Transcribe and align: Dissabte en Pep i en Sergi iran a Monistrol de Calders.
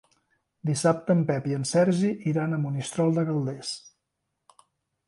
Dissabte 0.69 1.15
en 1.17 1.21
Pep 1.27 1.45
i 1.51 1.53
en 1.57 1.67
Sergi 1.73 2.09
iran 2.33 2.57
a 2.57 2.61
Monistrol 2.65 3.15
de 3.21 3.29
Calders. 3.31 3.79